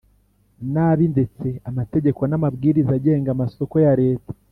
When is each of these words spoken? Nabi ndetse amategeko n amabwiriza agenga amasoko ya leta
Nabi 0.73 1.05
ndetse 1.13 1.47
amategeko 1.69 2.21
n 2.25 2.33
amabwiriza 2.37 2.91
agenga 2.99 3.29
amasoko 3.31 3.75
ya 3.85 3.93
leta 4.01 4.31